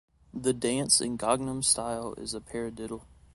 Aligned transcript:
The 0.33 0.51
dance 0.51 0.99
in 0.99 1.15
"Gangnam 1.15 1.63
Style" 1.63 2.15
is 2.15 2.33
a 2.33 2.39
paradiddle. 2.41 3.03